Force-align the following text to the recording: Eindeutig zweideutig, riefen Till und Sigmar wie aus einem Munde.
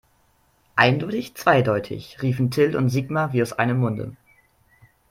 Eindeutig 0.75 1.35
zweideutig, 1.35 2.23
riefen 2.23 2.49
Till 2.49 2.75
und 2.75 2.89
Sigmar 2.89 3.33
wie 3.33 3.41
aus 3.43 3.53
einem 3.53 3.77
Munde. 3.77 4.15